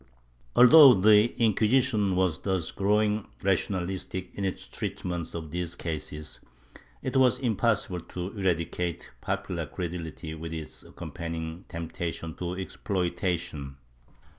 [0.01, 0.03] ^
[0.55, 6.39] Although the Inquisition was thus growing rationalistic in its treatment of these cases,
[7.03, 13.75] it was impossible to eradicate popular credulity with its accompanying temptation to exploitation.